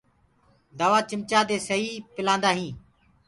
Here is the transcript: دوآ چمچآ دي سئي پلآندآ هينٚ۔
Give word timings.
دوآ 0.79 0.99
چمچآ 1.09 1.39
دي 1.49 1.57
سئي 1.67 1.91
پلآندآ 2.15 2.49
هينٚ۔ 2.57 2.77